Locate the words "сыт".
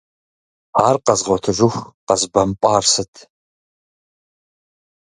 2.91-3.13